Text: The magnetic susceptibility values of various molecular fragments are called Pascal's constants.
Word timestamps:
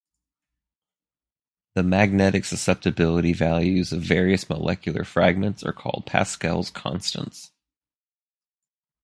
The 1.75 1.83
magnetic 1.83 2.43
susceptibility 2.45 3.33
values 3.33 3.91
of 3.93 4.01
various 4.01 4.49
molecular 4.49 5.03
fragments 5.03 5.63
are 5.63 5.73
called 5.73 6.07
Pascal's 6.07 6.71
constants. 6.71 7.51